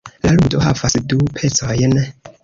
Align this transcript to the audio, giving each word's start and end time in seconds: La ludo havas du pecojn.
La 0.21 0.29
ludo 0.35 0.61
havas 0.67 0.95
du 1.13 1.19
pecojn. 1.35 1.93